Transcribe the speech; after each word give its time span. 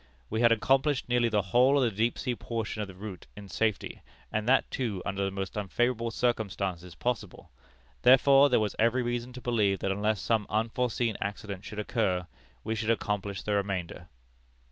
We 0.31 0.41
had 0.41 0.51
accomplished 0.51 1.07
nearly 1.07 1.29
the 1.29 1.43
whole 1.53 1.77
of 1.77 1.83
the 1.83 1.95
deep 1.95 2.17
sea 2.17 2.33
portion 2.33 2.81
of 2.81 2.87
the 2.87 2.95
route 2.95 3.27
in 3.37 3.49
safety, 3.49 4.01
and 4.33 4.49
that, 4.49 4.71
too, 4.71 5.03
under 5.05 5.23
the 5.23 5.29
most 5.29 5.55
unfavorable 5.55 6.09
circumstances 6.09 6.95
possible; 6.95 7.51
therefore 8.01 8.49
there 8.49 8.59
was 8.59 8.75
every 8.79 9.03
reason 9.03 9.31
to 9.33 9.41
believe 9.41 9.77
that 9.77 9.91
unless 9.91 10.19
some 10.19 10.47
unforeseen 10.49 11.17
accident 11.21 11.65
should 11.65 11.77
occur, 11.77 12.25
we 12.63 12.73
should 12.73 12.89
accomplish 12.89 13.43
the 13.43 13.53
remainder. 13.53 14.07